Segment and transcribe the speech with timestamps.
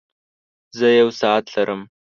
[0.77, 1.81] زۀ يو ساعت لرم.